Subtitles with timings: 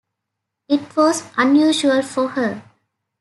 [0.67, 2.63] It was unusual for her.